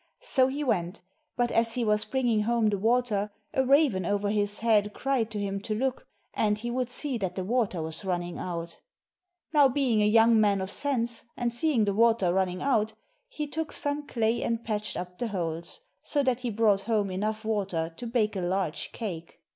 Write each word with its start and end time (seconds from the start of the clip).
So 0.23 0.47
he 0.47 0.63
went, 0.63 1.01
but 1.37 1.51
as 1.51 1.75
he 1.75 1.85
was 1.85 2.05
bringing 2.05 2.41
home 2.41 2.69
the 2.71 2.77
water, 2.79 3.29
a 3.53 3.63
raven 3.63 4.03
over 4.03 4.29
his 4.31 4.61
head 4.61 4.93
cried 4.95 5.29
to 5.29 5.39
him 5.39 5.59
to 5.61 5.75
look, 5.75 6.07
and 6.33 6.57
he 6.57 6.71
would 6.71 6.89
see 6.89 7.19
that 7.19 7.35
the 7.35 7.43
water 7.43 7.83
was 7.83 8.03
running 8.03 8.39
out. 8.39 8.79
320 9.51 9.53
ENGLISH 9.53 9.53
FAIRY 9.53 9.53
TALES 9.53 9.69
Now 9.69 9.73
being 9.75 10.01
a 10.01 10.11
young 10.11 10.41
man 10.41 10.59
of 10.59 10.71
sense, 10.71 11.25
and 11.37 11.53
seeing 11.53 11.85
the 11.85 11.93
water 11.93 12.33
run 12.33 12.47
ning 12.47 12.63
out, 12.63 12.93
he 13.29 13.45
took 13.45 13.71
some 13.71 14.07
clay 14.07 14.41
and 14.41 14.63
patched 14.63 14.97
up 14.97 15.19
the 15.19 15.27
holes, 15.27 15.81
so 16.01 16.23
that 16.23 16.39
he 16.41 16.49
brought 16.49 16.81
home 16.81 17.11
enough 17.11 17.45
water 17.45 17.93
to 17.97 18.07
bake 18.07 18.35
a 18.35 18.41
large 18.41 18.91
cake. 18.93 19.39